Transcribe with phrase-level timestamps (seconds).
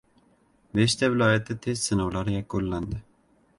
[0.79, 3.01] Beshta viloyatda test sinovlari yakunlandi